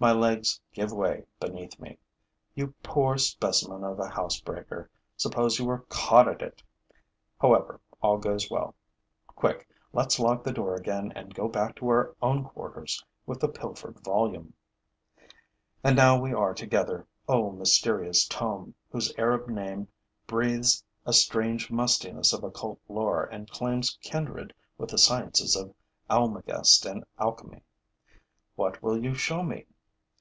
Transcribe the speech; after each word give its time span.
My 0.00 0.12
legs 0.12 0.60
give 0.72 0.92
way 0.92 1.24
beneath 1.40 1.80
me. 1.80 1.98
You 2.54 2.72
poor 2.84 3.18
specimen 3.18 3.82
of 3.82 3.98
a 3.98 4.08
housebreaker, 4.08 4.88
suppose 5.16 5.58
you 5.58 5.64
were 5.64 5.84
caught 5.88 6.28
at 6.28 6.40
it! 6.40 6.62
However, 7.40 7.80
all 8.00 8.16
goes 8.16 8.48
well. 8.48 8.76
Quick, 9.26 9.68
let's 9.92 10.20
lock 10.20 10.44
the 10.44 10.52
door 10.52 10.76
again 10.76 11.10
and 11.16 11.34
go 11.34 11.48
back 11.48 11.74
to 11.74 11.88
our 11.88 12.14
own 12.22 12.44
quarters 12.44 13.04
with 13.26 13.40
the 13.40 13.48
pilfered 13.48 13.98
volume. 14.04 14.52
And 15.82 15.96
now 15.96 16.16
we 16.16 16.32
are 16.32 16.54
together, 16.54 17.04
O 17.28 17.50
mysterious 17.50 18.24
tome, 18.28 18.76
whose 18.92 19.12
Arab 19.18 19.48
name 19.48 19.88
breathes 20.28 20.84
a 21.06 21.12
strange 21.12 21.72
mustiness 21.72 22.32
of 22.32 22.44
occult 22.44 22.80
lore 22.88 23.24
and 23.24 23.50
claims 23.50 23.98
kindred 24.00 24.54
with 24.76 24.90
the 24.90 24.98
sciences 24.98 25.56
of 25.56 25.74
almagest 26.08 26.86
and 26.86 27.02
alchemy. 27.18 27.64
What 28.54 28.80
will 28.80 29.02
you 29.04 29.12
show 29.14 29.42
me? 29.42 29.66